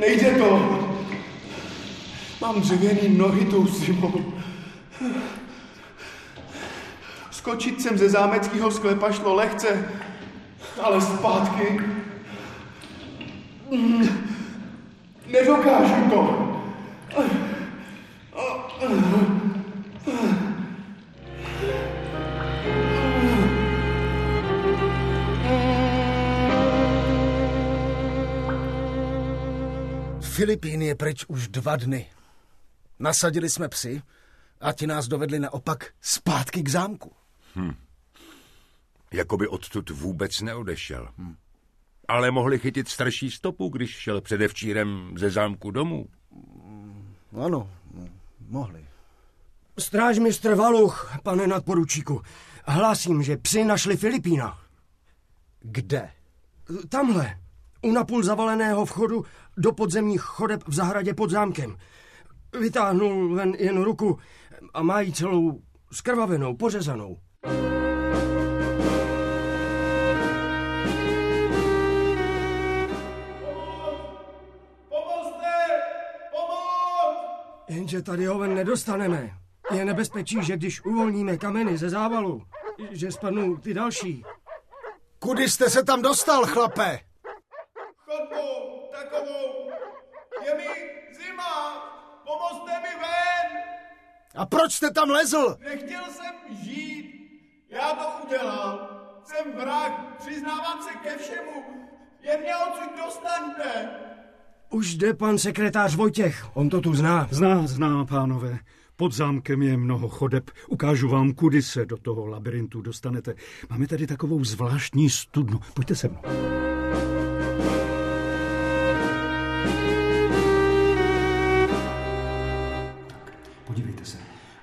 Nejde 0.00 0.30
to. 0.30 0.80
Mám 2.40 2.60
dřevěný 2.60 3.08
nohy 3.18 3.44
tou 3.44 3.66
zimou. 3.66 4.34
Skočit 7.44 7.82
jsem 7.82 7.98
ze 7.98 8.08
zámeckého 8.08 8.70
sklepa 8.70 9.12
šlo 9.12 9.34
lehce, 9.34 9.88
ale 10.82 11.00
zpátky... 11.00 11.80
Nedokážu 15.26 16.10
to. 16.10 16.50
Filipín 30.20 30.82
je 30.82 30.94
pryč 30.94 31.24
už 31.28 31.48
dva 31.48 31.76
dny. 31.76 32.10
Nasadili 32.98 33.50
jsme 33.50 33.68
psy 33.68 34.02
a 34.60 34.72
ti 34.72 34.86
nás 34.86 35.08
dovedli 35.08 35.38
naopak 35.38 35.86
zpátky 36.00 36.62
k 36.62 36.68
zámku. 36.68 37.23
Hm. 37.56 37.74
Jakoby 39.12 39.48
odtud 39.48 39.90
vůbec 39.90 40.40
neodešel. 40.40 41.08
Hm. 41.18 41.34
Ale 42.08 42.30
mohli 42.30 42.58
chytit 42.58 42.88
starší 42.88 43.30
stopu, 43.30 43.68
když 43.68 43.90
šel 43.90 44.20
předevčírem 44.20 45.14
ze 45.18 45.30
zámku 45.30 45.70
domů. 45.70 46.06
Ano, 47.44 47.70
mohli. 48.48 48.86
Strážmistr 49.78 50.54
Valuch, 50.54 51.16
pane 51.22 51.46
nadporučíku, 51.46 52.22
hlásím, 52.64 53.22
že 53.22 53.36
psi 53.36 53.64
našli 53.64 53.96
Filipína. 53.96 54.58
Kde? 55.60 56.10
Tamhle, 56.88 57.38
u 57.82 57.92
napůl 57.92 58.22
zavaleného 58.22 58.84
vchodu 58.84 59.24
do 59.56 59.72
podzemních 59.72 60.20
chodeb 60.20 60.62
v 60.66 60.74
zahradě 60.74 61.14
pod 61.14 61.30
zámkem. 61.30 61.76
Vytáhnul 62.60 63.34
ven 63.34 63.54
jen 63.58 63.82
ruku 63.82 64.18
a 64.74 64.82
mají 64.82 65.12
celou 65.12 65.62
skrvavenou, 65.92 66.56
pořezanou. 66.56 67.18
Jenže 77.68 78.02
tady 78.02 78.26
ho 78.26 78.38
ven 78.38 78.54
nedostaneme. 78.54 79.30
Je 79.74 79.84
nebezpečí, 79.84 80.36
že 80.42 80.56
když 80.56 80.84
uvolníme 80.84 81.36
kameny 81.36 81.78
ze 81.78 81.90
závalu, 81.90 82.42
že 82.90 83.12
spadnou 83.12 83.56
ty 83.56 83.74
další. 83.74 84.24
Kudy 85.18 85.48
jste 85.48 85.70
se 85.70 85.84
tam 85.84 86.02
dostal, 86.02 86.46
chlape? 86.46 87.00
Chodbou 87.96 88.90
takovou. 88.92 89.70
Je 90.44 90.54
mi 90.54 90.68
zima. 91.14 91.82
Pomozte 92.24 92.80
mi 92.80 92.94
ven. 93.00 93.62
A 94.34 94.46
proč 94.46 94.72
jste 94.72 94.90
tam 94.90 95.10
lezl? 95.10 95.56
Nechtěl 95.60 96.04
jsem 96.04 96.34
žít. 96.62 96.93
Já 97.74 97.94
to 97.94 98.26
udělal. 98.26 98.88
Jsem 99.24 99.52
vrah. 99.52 100.16
Přiznávám 100.18 100.82
se 100.82 100.98
ke 101.02 101.18
všemu. 101.18 101.62
Jen 102.22 102.40
mě 102.40 102.52
odsud 102.56 103.04
dostaňte. 103.04 103.90
Už 104.70 104.94
jde 104.94 105.14
pan 105.14 105.38
sekretář 105.38 105.94
Vojtěch, 105.94 106.46
on 106.54 106.68
to 106.68 106.80
tu 106.80 106.94
zná. 106.94 107.28
Zná, 107.30 107.66
zná, 107.66 108.04
pánové. 108.04 108.58
Pod 108.96 109.12
zámkem 109.12 109.62
je 109.62 109.76
mnoho 109.76 110.08
chodeb. 110.08 110.50
Ukážu 110.68 111.08
vám, 111.08 111.32
kudy 111.32 111.62
se 111.62 111.86
do 111.86 111.96
toho 111.96 112.26
labirintu 112.26 112.82
dostanete. 112.82 113.34
Máme 113.70 113.86
tady 113.86 114.06
takovou 114.06 114.44
zvláštní 114.44 115.10
studnu. 115.10 115.60
Pojďte 115.74 115.94
se 115.94 116.08
mnou. 116.08 116.63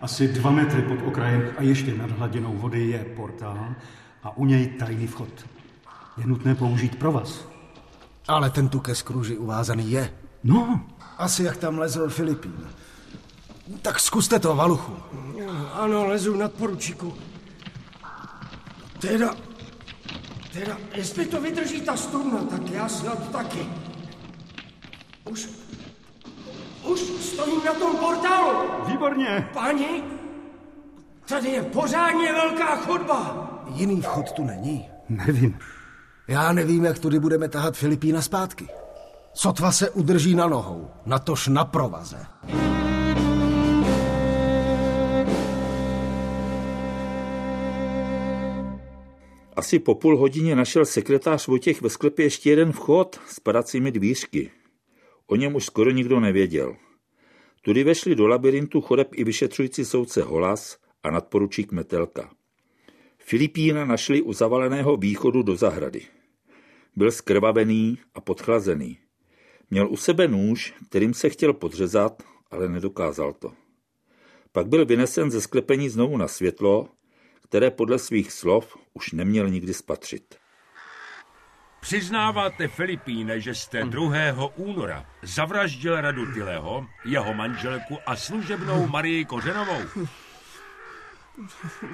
Asi 0.01 0.27
dva 0.27 0.51
metry 0.51 0.81
pod 0.81 0.99
okrajem 1.07 1.53
a 1.57 1.61
ještě 1.61 1.93
nad 1.93 2.11
hladinou 2.11 2.57
vody 2.57 2.87
je 2.87 2.99
portál 2.99 3.75
a 4.23 4.37
u 4.37 4.45
něj 4.45 4.67
tajný 4.67 5.07
vchod. 5.07 5.45
Je 6.17 6.27
nutné 6.27 6.55
použít 6.55 6.95
pro 6.95 7.11
vás. 7.11 7.45
Ale 8.27 8.49
ten 8.49 8.69
tu 8.69 8.79
ke 8.79 8.95
skruži 8.95 9.37
uvázaný 9.37 9.91
je. 9.91 10.13
No. 10.43 10.81
Asi 11.17 11.43
jak 11.43 11.57
tam 11.57 11.77
lezl 11.77 12.09
Filipín. 12.09 12.67
Tak 13.81 13.99
zkuste 13.99 14.39
to, 14.39 14.55
Valuchu. 14.55 14.93
Ano, 15.73 16.05
lezu 16.05 16.35
nad 16.37 16.53
poručíku. 16.53 17.13
Teda, 18.99 19.35
teda, 20.53 20.77
jestli 20.95 21.25
to 21.25 21.41
vydrží 21.41 21.81
ta 21.81 21.97
struna, 21.97 22.37
tak 22.49 22.69
já 22.69 22.89
snad 22.89 23.31
taky. 23.31 23.65
Už, 25.29 25.49
už 26.83 26.99
stojím 26.99 27.61
na 27.65 27.73
tom 27.73 27.97
portálu. 27.97 28.69
Výborně. 28.85 29.49
Páni, 29.53 30.03
tady 31.27 31.49
je 31.49 31.61
pořádně 31.61 32.33
velká 32.33 32.75
chodba. 32.75 33.47
Jiný 33.75 34.01
vchod 34.01 34.31
tu 34.31 34.43
není. 34.43 34.89
Nevím. 35.09 35.59
Já 36.27 36.53
nevím, 36.53 36.85
jak 36.85 36.99
tudy 36.99 37.19
budeme 37.19 37.49
tahat 37.49 37.77
Filipína 37.77 38.21
zpátky. 38.21 38.67
Sotva 39.33 39.71
se 39.71 39.89
udrží 39.89 40.35
na 40.35 40.47
nohou, 40.47 40.91
natož 41.05 41.47
na 41.47 41.65
provaze. 41.65 42.17
Asi 49.55 49.79
po 49.79 49.95
půl 49.95 50.17
hodině 50.17 50.55
našel 50.55 50.85
sekretář 50.85 51.47
Vojtěch 51.47 51.81
ve 51.81 51.89
sklepě 51.89 52.25
ještě 52.25 52.49
jeden 52.49 52.71
vchod 52.71 53.19
s 53.27 53.39
padacími 53.39 53.91
dvířky. 53.91 54.51
O 55.31 55.35
něm 55.35 55.55
už 55.55 55.65
skoro 55.65 55.91
nikdo 55.91 56.19
nevěděl. 56.19 56.75
Tudy 57.61 57.83
vešli 57.83 58.15
do 58.15 58.27
labirintu 58.27 58.81
chodeb 58.81 59.07
i 59.13 59.23
vyšetřující 59.23 59.85
soudce 59.85 60.21
Holas 60.21 60.77
a 61.03 61.11
nadporučík 61.11 61.71
Metelka. 61.71 62.31
Filipína 63.17 63.85
našli 63.85 64.21
u 64.21 64.33
zavaleného 64.33 64.97
východu 64.97 65.43
do 65.43 65.55
zahrady. 65.55 66.01
Byl 66.95 67.11
skrvavený 67.11 67.97
a 68.13 68.21
podchlazený. 68.21 68.97
Měl 69.69 69.91
u 69.91 69.97
sebe 69.97 70.27
nůž, 70.27 70.73
kterým 70.89 71.13
se 71.13 71.29
chtěl 71.29 71.53
podřezat, 71.53 72.23
ale 72.51 72.69
nedokázal 72.69 73.33
to. 73.33 73.53
Pak 74.51 74.67
byl 74.67 74.85
vynesen 74.85 75.31
ze 75.31 75.41
sklepení 75.41 75.89
znovu 75.89 76.17
na 76.17 76.27
světlo, 76.27 76.89
které 77.43 77.71
podle 77.71 77.99
svých 77.99 78.31
slov 78.31 78.77
už 78.93 79.11
neměl 79.11 79.49
nikdy 79.49 79.73
spatřit. 79.73 80.40
Přiznáváte, 81.81 82.67
Filipíne, 82.67 83.39
že 83.39 83.55
jste 83.55 83.83
2. 83.83 84.11
února 84.55 85.05
zavraždil 85.21 86.01
Radu 86.01 86.33
Tyleho, 86.33 86.85
jeho 87.05 87.33
manželku 87.33 87.97
a 88.05 88.15
služebnou 88.15 88.87
Marii 88.87 89.25
Kořenovou? 89.25 89.81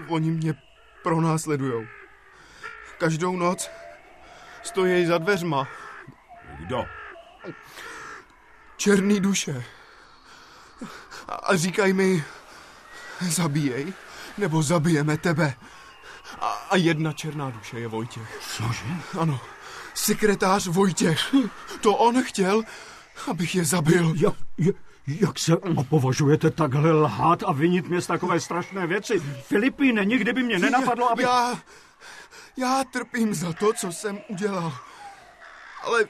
Oni 0.07 0.31
mě 0.31 0.53
pronásledujou. 1.03 1.85
Každou 2.97 3.35
noc 3.35 3.69
stojí 4.63 5.05
za 5.05 5.17
dveřma. 5.17 5.67
Kdo? 6.59 6.85
Černý 8.77 9.19
duše. 9.19 9.63
A 11.27 11.55
říkají 11.55 11.93
mi, 11.93 12.23
zabíjej, 13.21 13.93
nebo 14.37 14.63
zabijeme 14.63 15.17
tebe. 15.17 15.53
A, 16.41 16.47
a 16.69 16.75
jedna 16.75 17.13
černá 17.13 17.49
duše 17.49 17.79
je 17.79 17.87
Vojtěch. 17.87 18.39
Cože? 18.55 18.85
Ano, 19.19 19.39
sekretář 19.97 20.67
Vojtěch. 20.67 21.35
To 21.81 21.93
on 21.95 22.23
chtěl, 22.23 22.63
abych 23.27 23.55
je 23.55 23.65
zabil. 23.65 24.13
Jak, 24.17 24.33
jak, 24.57 24.75
jak 25.07 25.39
se 25.39 25.57
opovažujete 25.57 26.51
takhle 26.51 26.91
lhát 26.91 27.43
a 27.43 27.51
vinit 27.51 27.87
mě 27.89 28.01
z 28.01 28.07
takové 28.07 28.39
strašné 28.39 28.87
věci? 28.87 29.19
Filipíne, 29.43 30.05
nikdy 30.05 30.33
by 30.33 30.43
mě 30.43 30.59
nenapadlo, 30.59 31.11
aby... 31.11 31.23
Já, 31.23 31.61
já 32.57 32.83
trpím 32.83 33.33
za 33.33 33.53
to, 33.53 33.73
co 33.73 33.91
jsem 33.91 34.19
udělal. 34.27 34.73
Ale, 35.83 36.05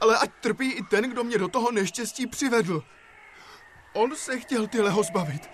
ale 0.00 0.18
ať 0.18 0.30
trpí 0.40 0.72
i 0.72 0.82
ten, 0.82 1.10
kdo 1.10 1.24
mě 1.24 1.38
do 1.38 1.48
toho 1.48 1.72
neštěstí 1.72 2.26
přivedl. 2.26 2.82
On 3.92 4.16
se 4.16 4.40
chtěl 4.40 4.66
tyleho 4.66 5.02
zbavit. 5.02 5.50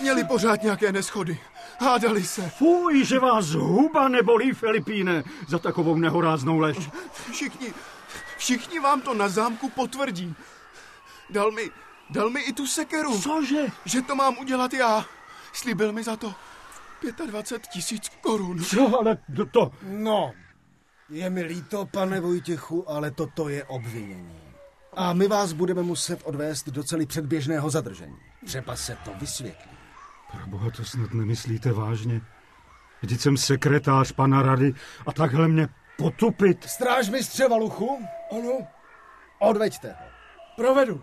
Měli 0.00 0.24
pořád 0.24 0.62
nějaké 0.62 0.92
neschody. 0.92 1.38
Hádali 1.80 2.22
se. 2.22 2.50
Fuj, 2.50 3.04
že 3.04 3.18
vás 3.18 3.46
huba 3.46 4.08
nebolí, 4.08 4.52
Filipíne, 4.52 5.24
za 5.48 5.58
takovou 5.58 5.96
nehoráznou 5.96 6.58
lež. 6.58 6.90
Všichni, 7.30 7.74
všichni 8.36 8.80
vám 8.80 9.00
to 9.00 9.14
na 9.14 9.28
zámku 9.28 9.68
potvrdí. 9.68 10.34
Dal 11.30 11.50
mi, 11.50 11.70
dal 12.10 12.30
mi 12.30 12.40
i 12.40 12.52
tu 12.52 12.66
sekeru. 12.66 13.20
Cože? 13.20 13.66
Že 13.84 14.02
to 14.02 14.14
mám 14.14 14.38
udělat 14.38 14.74
já. 14.74 15.04
Slíbil 15.52 15.92
mi 15.92 16.02
za 16.02 16.16
to 16.16 16.34
25 17.26 17.70
tisíc 17.72 18.08
korun. 18.20 18.64
Co, 18.64 19.00
ale 19.00 19.18
to, 19.36 19.46
to... 19.46 19.70
No, 19.82 20.32
je 21.08 21.30
mi 21.30 21.42
líto, 21.42 21.86
pane 21.86 22.20
Vojtěchu, 22.20 22.90
ale 22.90 23.10
toto 23.10 23.48
je 23.48 23.64
obvinění. 23.64 24.40
A 24.92 25.12
my 25.12 25.28
vás 25.28 25.52
budeme 25.52 25.82
muset 25.82 26.20
odvést 26.24 26.68
do 26.68 26.84
celý 26.84 27.06
předběžného 27.06 27.70
zadržení. 27.70 28.16
Třeba 28.46 28.76
se 28.76 28.96
to 29.04 29.10
vysvětlí. 29.20 29.75
Proboha, 30.32 30.70
to 30.70 30.84
snad 30.84 31.14
nemyslíte 31.14 31.72
vážně? 31.72 32.20
Vždyť 33.02 33.20
jsem 33.20 33.36
sekretář 33.36 34.12
pana 34.12 34.42
rady 34.42 34.74
a 35.06 35.12
takhle 35.12 35.48
mě 35.48 35.68
potupit. 35.98 36.64
Stráž 36.64 37.08
mistře 37.08 37.48
Valuchu? 37.48 37.98
Ano, 38.32 38.66
Odveďte 39.40 39.88
ho. 39.88 40.06
provedu. 40.56 41.02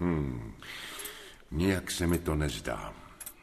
Hmm. 0.00 0.52
Nijak 1.50 1.90
se 1.90 2.06
mi 2.06 2.18
to 2.18 2.34
nezdá. 2.34 2.92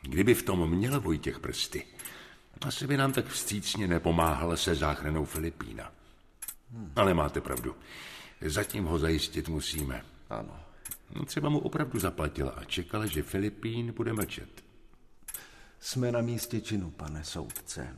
Kdyby 0.09 0.33
v 0.33 0.43
tom 0.43 0.69
měl 0.69 1.01
Vojtěch 1.01 1.39
prsty, 1.39 1.85
asi 2.61 2.87
by 2.87 2.97
nám 2.97 3.13
tak 3.13 3.27
vstřícně 3.27 3.87
nepomáhal 3.87 4.57
se 4.57 4.75
záchranou 4.75 5.25
Filipína. 5.25 5.91
Hmm. 6.71 6.91
Ale 6.95 7.13
máte 7.13 7.41
pravdu. 7.41 7.75
Zatím 8.41 8.85
ho 8.85 8.99
zajistit 8.99 9.49
musíme. 9.49 10.05
Ano. 10.29 10.59
No, 11.15 11.25
třeba 11.25 11.49
mu 11.49 11.59
opravdu 11.59 11.99
zaplatil 11.99 12.53
a 12.55 12.63
čekal, 12.63 13.07
že 13.07 13.23
Filipín 13.23 13.91
bude 13.91 14.13
mlčet. 14.13 14.63
Jsme 15.79 16.11
na 16.11 16.21
místě 16.21 16.61
činu, 16.61 16.91
pane 16.91 17.23
soudce. 17.23 17.95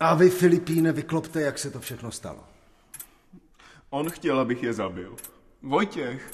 A 0.00 0.14
vy, 0.14 0.30
Filipíne, 0.30 0.92
vyklopte, 0.92 1.40
jak 1.40 1.58
se 1.58 1.70
to 1.70 1.80
všechno 1.80 2.12
stalo. 2.12 2.44
On 3.90 4.10
chtěl, 4.10 4.40
abych 4.40 4.62
je 4.62 4.72
zabil. 4.72 5.16
Vojtěch 5.62 6.30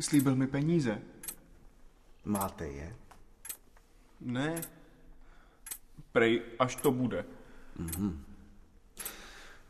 slíbil 0.00 0.36
mi 0.36 0.46
peníze. 0.46 1.02
Máte 2.24 2.66
je? 2.66 2.96
Ne. 4.20 4.62
Prej, 6.12 6.42
až 6.58 6.76
to 6.76 6.90
bude. 6.90 7.24
Mm-hmm. 7.80 8.18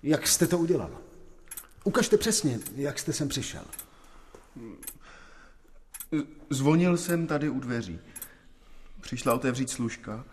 Jak 0.02 0.26
jste 0.26 0.46
to 0.46 0.58
udělal? 0.58 0.98
Ukažte 1.84 2.16
přesně, 2.16 2.58
jak 2.74 2.98
jste 2.98 3.12
sem 3.12 3.28
přišel. 3.28 3.64
Zvonil 6.50 6.96
jsem 6.96 7.26
tady 7.26 7.48
u 7.48 7.60
dveří. 7.60 7.98
Přišla 9.00 9.34
otevřít 9.34 9.70
služka. 9.70 10.24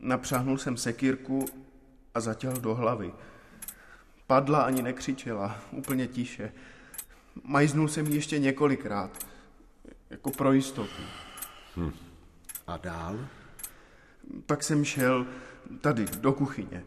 Napřáhnul 0.00 0.58
jsem 0.58 0.76
sekírku 0.76 1.46
a 2.14 2.20
zatěl 2.20 2.52
do 2.52 2.74
hlavy. 2.74 3.12
Padla 4.26 4.62
ani 4.62 4.82
nekřičela, 4.82 5.60
úplně 5.70 6.06
tiše. 6.06 6.52
Majznul 7.42 7.88
jsem 7.88 8.06
ji 8.06 8.14
ještě 8.14 8.38
několikrát, 8.38 9.26
jako 10.10 10.30
pro 10.30 10.52
jistotu. 10.52 11.02
Hm. 11.76 11.92
A 12.66 12.76
dál? 12.76 13.28
Pak 14.46 14.62
jsem 14.62 14.84
šel 14.84 15.26
tady, 15.80 16.04
do 16.04 16.32
kuchyně. 16.32 16.84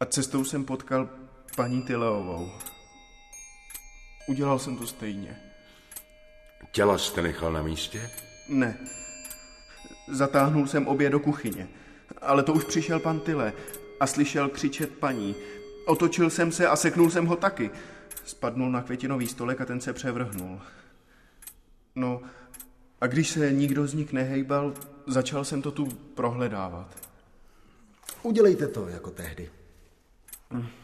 A 0.00 0.04
cestou 0.04 0.44
jsem 0.44 0.64
potkal 0.64 1.08
paní 1.56 1.82
Tyleovou. 1.82 2.52
Udělal 4.28 4.58
jsem 4.58 4.76
to 4.76 4.86
stejně. 4.86 5.40
Těla 6.72 6.98
jste 6.98 7.22
nechal 7.22 7.52
na 7.52 7.62
místě? 7.62 8.10
Ne. 8.48 8.78
Zatáhnul 10.08 10.66
jsem 10.66 10.88
obě 10.88 11.10
do 11.10 11.20
kuchyně. 11.20 11.68
Ale 12.20 12.42
to 12.42 12.52
už 12.52 12.64
přišel 12.64 13.00
pan 13.00 13.20
Tyle 13.20 13.52
a 14.00 14.06
slyšel 14.06 14.48
křičet 14.48 14.98
paní. 14.98 15.34
Otočil 15.86 16.30
jsem 16.30 16.52
se 16.52 16.68
a 16.68 16.76
seknul 16.76 17.10
jsem 17.10 17.26
ho 17.26 17.36
taky. 17.36 17.70
Spadnul 18.24 18.70
na 18.70 18.82
květinový 18.82 19.26
stolek 19.26 19.60
a 19.60 19.64
ten 19.64 19.80
se 19.80 19.92
převrhnul. 19.92 20.60
No, 21.94 22.22
a 23.00 23.06
když 23.06 23.30
se 23.30 23.52
nikdo 23.52 23.86
z 23.86 23.94
nich 23.94 24.12
nehejbal, 24.12 24.74
začal 25.06 25.44
jsem 25.44 25.62
to 25.62 25.70
tu 25.70 25.86
prohledávat. 25.86 27.08
Udělejte 28.22 28.66
to 28.66 28.88
jako 28.88 29.10
tehdy. 29.10 29.50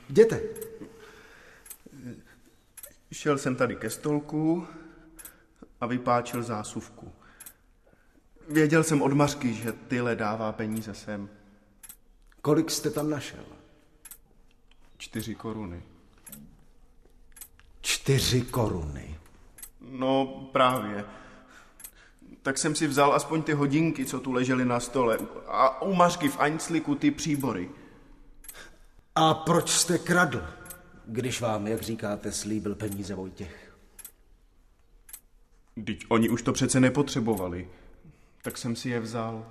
Jděte. 0.09 0.41
Šel 3.13 3.39
jsem 3.39 3.57
tady 3.57 3.77
ke 3.77 3.91
stolku 3.91 4.67
a 5.81 5.87
vypáčil 5.87 6.43
zásuvku. 6.43 7.13
Věděl 8.49 8.85
jsem 8.85 9.03
od 9.03 9.13
Mařky, 9.13 9.55
že 9.55 9.73
Tyle 9.73 10.17
dává 10.17 10.53
peníze 10.53 10.95
sem. 10.95 11.29
Kolik 12.43 12.71
jste 12.71 12.91
tam 12.91 13.11
našel? 13.11 13.45
Čtyři 14.99 15.35
koruny. 15.35 15.83
Čtyři 17.81 18.43
koruny. 18.43 19.19
No 19.81 20.27
právě. 20.53 21.05
Tak 22.43 22.59
jsem 22.59 22.75
si 22.75 22.87
vzal 22.87 23.15
aspoň 23.15 23.43
ty 23.43 23.53
hodinky, 23.53 24.05
co 24.05 24.21
tu 24.21 24.33
ležely 24.33 24.65
na 24.65 24.81
stole. 24.81 25.19
A 25.47 25.83
u 25.83 25.95
Mařky 25.95 26.29
v 26.29 26.41
Aňcliku 26.41 26.95
ty 26.95 27.11
příbory. 27.11 27.71
A 29.15 29.35
proč 29.35 29.71
jste 29.71 29.99
kradl, 29.99 30.43
když 31.07 31.41
vám, 31.41 31.67
jak 31.67 31.83
říkáte, 31.83 32.33
slíbil 32.33 32.75
peníze 32.75 33.15
Vojtěch? 33.15 33.75
Teď 35.85 36.05
oni 36.09 36.29
už 36.29 36.43
to 36.43 36.53
přece 36.53 36.81
nepotřebovali. 36.81 37.69
Tak 38.43 38.59
jsem 38.59 38.77
si 38.77 38.89
je 38.89 39.01
vzal. 39.01 39.47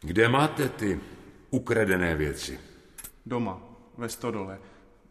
Kde 0.00 0.28
máte 0.28 0.68
ty 0.68 1.00
ukradené 1.50 2.14
věci? 2.14 2.60
Doma, 3.26 3.62
ve 3.98 4.08
stodole, 4.08 4.58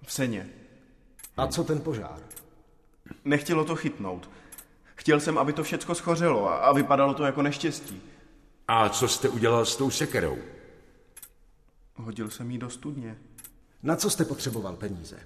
v 0.06 0.14
seně. 0.14 0.50
A 1.38 1.48
co 1.48 1.64
ten 1.64 1.82
požár? 1.82 2.20
Nechtělo 3.26 3.66
to 3.66 3.76
chytnout. 3.76 4.30
Chtěl 4.96 5.20
jsem, 5.20 5.38
aby 5.38 5.54
to 5.54 5.64
všecko 5.64 5.96
schořelo 5.96 6.50
a, 6.50 6.56
a 6.56 6.74
vypadalo 6.74 7.14
to 7.14 7.24
jako 7.24 7.42
neštěstí. 7.42 8.02
A 8.68 8.90
co 8.90 9.08
jste 9.08 9.30
udělal 9.30 9.66
s 9.66 9.76
tou 9.76 9.92
sekerou? 9.92 10.38
Hodil 11.96 12.30
jsem 12.30 12.52
ji 12.52 12.58
do 12.58 12.70
studně. 12.70 13.18
Na 13.84 13.96
co 13.96 14.10
jste 14.10 14.26
potřeboval 14.26 14.76
peníze? 14.76 15.20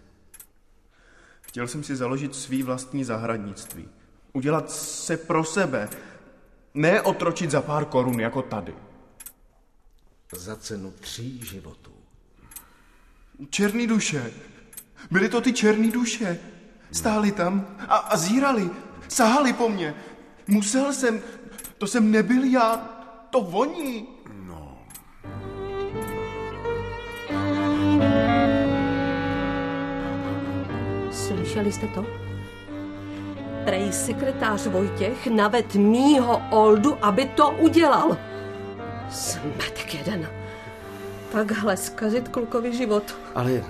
Chtěl 1.41 1.67
jsem 1.67 1.83
si 1.83 1.95
založit 1.95 2.35
svý 2.35 2.63
vlastní 2.63 3.03
zahradnictví. 3.03 3.87
Udělat 4.33 4.71
se 4.71 5.17
pro 5.17 5.43
sebe. 5.43 5.89
Ne 6.73 7.01
otročit 7.01 7.51
za 7.51 7.61
pár 7.61 7.85
korun, 7.85 8.19
jako 8.19 8.41
tady. 8.41 8.75
Za 10.35 10.55
cenu 10.55 10.91
tří 10.91 11.45
životů. 11.45 11.91
Černý 13.49 13.87
duše. 13.87 14.31
Byly 15.11 15.29
to 15.29 15.41
ty 15.41 15.53
černý 15.53 15.91
duše. 15.91 16.39
Stáli 16.91 17.31
tam 17.31 17.67
a, 17.87 17.95
a 17.95 18.17
zírali. 18.17 18.69
Sahali 19.07 19.53
po 19.53 19.69
mně. 19.69 19.95
Musel 20.47 20.93
jsem. 20.93 21.19
To 21.77 21.87
jsem 21.87 22.11
nebyl 22.11 22.43
já. 22.43 22.77
To 23.29 23.41
voní. 23.41 24.07
No. 24.45 24.77
Slyšeli 31.11 31.71
jste 31.71 31.87
to? 31.87 32.05
Prej 33.65 33.93
sekretář 33.93 34.67
Vojtěch 34.67 35.27
naved 35.27 35.75
mýho 35.75 36.41
Oldu, 36.49 37.05
aby 37.05 37.25
to 37.25 37.49
udělal. 37.49 38.17
Zmetek 39.09 39.93
jeden. 39.93 40.29
Takhle 41.31 41.77
zkazit 41.77 42.27
klukovi 42.27 42.75
život. 42.75 43.15
Ale 43.35 43.63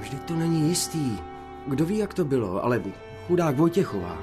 vždyť 0.00 0.22
to 0.22 0.34
není 0.34 0.68
jistý. 0.68 1.29
Kdo 1.66 1.84
ví, 1.84 1.98
jak 1.98 2.14
to 2.14 2.24
bylo, 2.24 2.64
ale 2.64 2.82
chudák 3.26 3.56
Vojtěchová. 3.56 4.18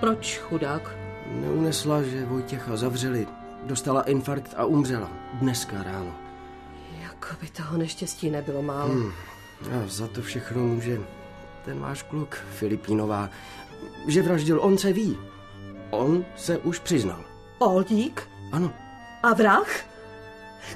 Proč 0.00 0.38
chudák? 0.38 0.96
Neunesla, 1.26 2.02
že 2.02 2.26
Vojtěcha 2.26 2.76
zavřeli. 2.76 3.26
Dostala 3.64 4.02
infarkt 4.02 4.54
a 4.56 4.64
umřela. 4.64 5.10
Dneska 5.34 5.82
ráno. 5.82 6.14
Jako 7.02 7.28
by 7.40 7.48
toho 7.48 7.78
neštěstí 7.78 8.30
nebylo 8.30 8.62
málo. 8.62 8.94
Hmm. 8.94 9.12
A 9.62 9.86
za 9.86 10.06
to 10.06 10.22
všechno 10.22 10.62
může 10.62 10.98
ten 11.64 11.80
váš 11.80 12.02
kluk, 12.02 12.34
Filipínová. 12.34 13.30
Že 14.06 14.22
vraždil, 14.22 14.60
on 14.62 14.78
se 14.78 14.92
ví. 14.92 15.18
On 15.90 16.24
se 16.36 16.58
už 16.58 16.78
přiznal. 16.78 17.24
Oldík? 17.58 18.28
Ano. 18.52 18.72
A 19.22 19.34
vrah? 19.34 19.68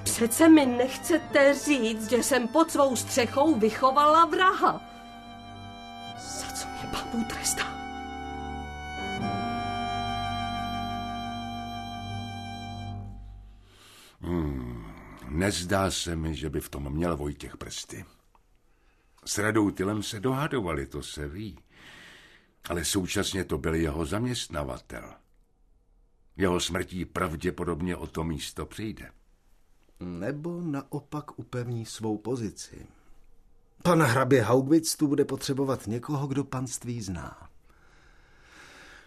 Přece 0.03 0.49
mi 0.49 0.67
nechcete 0.67 1.55
říct, 1.55 2.11
že 2.11 2.23
jsem 2.23 2.49
pod 2.49 2.71
svou 2.71 2.97
střechou 2.97 3.55
vychovala 3.55 4.25
vraha. 4.25 4.92
Za 7.13 7.19
co 7.19 7.19
mě 7.19 7.25
pán 7.25 7.25
Bůh 7.25 7.27
trestá? 7.27 7.63
Hmm. 14.21 14.85
Nezdá 15.29 15.91
se 15.91 16.17
mi, 16.17 16.35
že 16.35 16.51
by 16.51 16.61
v 16.61 16.69
tom 16.69 16.93
měl 16.93 17.17
Vojtěch 17.17 17.57
prsty. 17.57 18.05
S 19.25 19.39
Radou 19.39 19.71
Tylem 19.71 20.03
se 20.03 20.21
dohadovali, 20.21 20.87
to 20.87 21.03
se 21.03 21.29
ví. 21.29 21.59
Ale 22.71 22.85
současně 22.85 23.45
to 23.45 23.59
byl 23.59 23.75
jeho 23.75 24.07
zaměstnavatel. 24.07 25.15
Jeho 26.37 26.61
smrtí 26.61 27.05
pravděpodobně 27.05 27.97
o 27.97 28.07
to 28.07 28.25
místo 28.25 28.67
přijde. 28.67 29.11
Nebo 30.01 30.61
naopak 30.61 31.39
upevní 31.39 31.87
svou 31.87 32.19
pozici. 32.19 32.87
Pan 33.83 34.03
hrabě 34.03 34.43
Haugwitz 34.43 34.97
tu 34.97 35.09
bude 35.09 35.25
potřebovat 35.25 35.87
někoho, 35.87 36.27
kdo 36.27 36.45
panství 36.45 37.03
zná. 37.03 37.49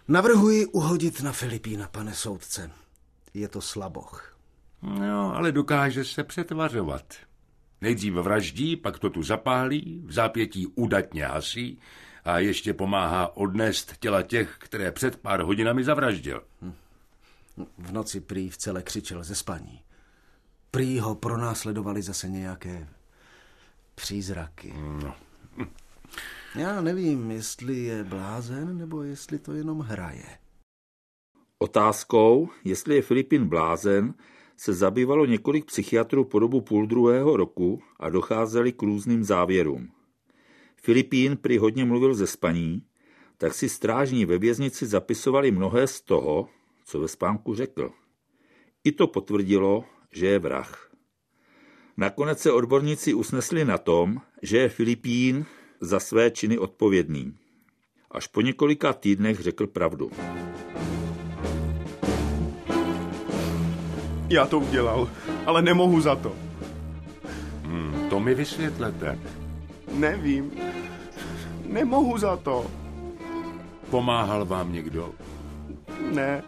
Navrhuji 0.07 0.65
uhodit 0.65 1.21
na 1.21 1.31
Filipína, 1.31 1.87
pane 1.87 2.13
soudce. 2.13 2.71
Je 3.33 3.47
to 3.47 3.61
slaboch. 3.61 4.37
No, 4.81 5.35
ale 5.35 5.51
dokáže 5.51 6.05
se 6.05 6.23
přetvařovat. 6.23 7.13
Nejdřív 7.81 8.13
vraždí, 8.13 8.75
pak 8.75 8.99
to 8.99 9.09
tu 9.09 9.23
zapálí, 9.23 10.03
v 10.05 10.11
zápětí 10.11 10.67
udatně 10.67 11.25
hasí 11.25 11.79
a 12.25 12.39
ještě 12.39 12.73
pomáhá 12.73 13.37
odnést 13.37 13.97
těla 13.99 14.21
těch, 14.21 14.55
které 14.59 14.91
před 14.91 15.15
pár 15.15 15.41
hodinami 15.41 15.83
zavraždil. 15.83 16.43
V 17.77 17.91
noci 17.91 18.21
prý 18.21 18.49
v 18.49 18.57
celé 18.57 18.83
křičel 18.83 19.23
ze 19.23 19.35
spaní. 19.35 19.81
Prý 20.71 20.99
ho 20.99 21.15
pronásledovali 21.15 22.01
zase 22.01 22.29
nějaké 22.29 22.87
přízraky. 23.95 24.73
No. 25.03 25.15
Já 26.55 26.81
nevím, 26.81 27.31
jestli 27.31 27.77
je 27.77 28.03
blázen, 28.03 28.77
nebo 28.77 29.03
jestli 29.03 29.39
to 29.39 29.53
jenom 29.53 29.79
hraje. 29.79 30.37
Otázkou, 31.59 32.49
jestli 32.63 32.95
je 32.95 33.01
Filipin 33.01 33.47
blázen, 33.47 34.13
se 34.57 34.73
zabývalo 34.73 35.25
několik 35.25 35.65
psychiatrů 35.65 36.25
po 36.25 36.39
dobu 36.39 36.61
půl 36.61 36.87
druhého 36.87 37.37
roku 37.37 37.81
a 37.99 38.09
docházeli 38.09 38.71
k 38.71 38.81
různým 38.81 39.23
závěrům. 39.23 39.91
Filipín 40.75 41.37
prý 41.37 41.57
hodně 41.57 41.85
mluvil 41.85 42.13
ze 42.13 42.27
spaní, 42.27 42.83
tak 43.37 43.53
si 43.53 43.69
strážní 43.69 44.25
ve 44.25 44.37
věznici 44.37 44.85
zapisovali 44.85 45.51
mnohé 45.51 45.87
z 45.87 46.01
toho, 46.01 46.49
co 46.85 46.99
ve 46.99 47.07
spánku 47.07 47.55
řekl. 47.55 47.91
I 48.83 48.91
to 48.91 49.07
potvrdilo, 49.07 49.83
že 50.11 50.27
je 50.27 50.39
vrah. 50.39 50.91
Nakonec 51.97 52.39
se 52.39 52.51
odborníci 52.51 53.13
usnesli 53.13 53.65
na 53.65 53.77
tom, 53.77 54.21
že 54.41 54.57
je 54.57 54.69
Filipín 54.69 55.45
za 55.81 55.99
své 55.99 56.31
činy 56.31 56.57
odpovědný. 56.57 57.33
Až 58.11 58.27
po 58.27 58.41
několika 58.41 58.93
týdnech 58.93 59.39
řekl 59.39 59.67
pravdu. 59.67 60.11
Já 64.29 64.45
to 64.45 64.59
udělal, 64.59 65.09
ale 65.45 65.61
nemohu 65.61 66.01
za 66.01 66.15
to. 66.15 66.35
Hmm, 67.63 68.09
to 68.09 68.19
mi 68.19 68.35
vysvětlete. 68.35 69.19
Nevím. 69.93 70.51
Nemohu 71.65 72.17
za 72.17 72.37
to. 72.37 72.71
Pomáhal 73.89 74.45
vám 74.45 74.73
někdo? 74.73 75.11
Ne. 76.11 76.43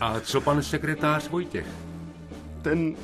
A 0.00 0.20
co 0.20 0.40
pan 0.40 0.62
sekretář 0.62 1.28
Vojtěch? 1.28 1.66
Ten, 2.62 2.96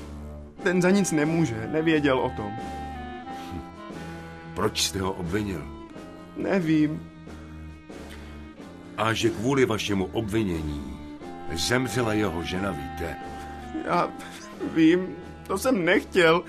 ten 0.67 0.83
za 0.83 0.91
nic 0.91 1.13
nemůže, 1.13 1.69
nevěděl 1.73 2.19
o 2.19 2.31
tom. 2.31 2.53
Proč 4.55 4.83
jste 4.83 5.01
ho 5.01 5.13
obvinil? 5.13 5.63
Nevím. 6.37 7.11
A 8.97 9.13
že 9.13 9.31
kvůli 9.31 9.65
vašemu 9.65 10.05
obvinění 10.13 10.99
zemřela 11.55 12.13
jeho 12.13 12.43
žena, 12.43 12.71
víte? 12.71 13.17
Já 13.85 14.11
vím, 14.75 15.17
to 15.47 15.59
jsem 15.59 15.85
nechtěl. 15.85 16.43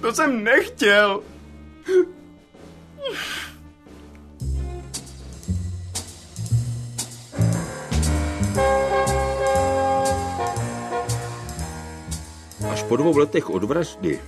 To 0.00 0.12
jsem 0.12 0.44
nechtěl. 0.44 1.22
Po 12.94 12.98
dvou 12.98 13.18
letech 13.18 13.50
od 13.50 13.64
vraždy 13.64 14.22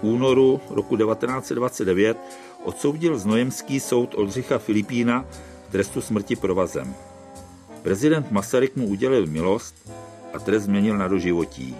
v 0.00 0.04
únoru 0.16 0.60
roku 0.70 0.96
1929 0.96 2.16
odsoudil 2.64 3.18
znojemský 3.18 3.80
soud 3.80 4.14
Oldřicha 4.14 4.58
Filipína 4.58 5.24
k 5.68 5.72
trestu 5.72 6.00
smrti 6.00 6.36
provazem. 6.36 6.94
Prezident 7.82 8.30
Masaryk 8.30 8.76
mu 8.76 8.88
udělil 8.88 9.26
milost 9.26 9.92
a 10.32 10.38
trest 10.38 10.62
změnil 10.62 10.96
na 10.96 11.08
doživotí. 11.08 11.76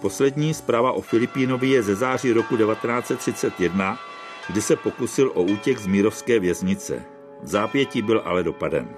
Poslední 0.00 0.54
zpráva 0.54 0.92
o 0.92 1.00
Filipínovi 1.00 1.68
je 1.68 1.82
ze 1.82 1.94
září 1.96 2.32
roku 2.32 2.56
1931, 2.56 3.98
kdy 4.48 4.62
se 4.62 4.76
pokusil 4.76 5.32
o 5.34 5.42
útěk 5.42 5.78
z 5.78 5.86
Mírovské 5.86 6.40
věznice. 6.40 7.02
V 7.42 7.48
zápětí 7.48 8.02
byl 8.02 8.22
ale 8.24 8.42
dopaden. 8.42 8.88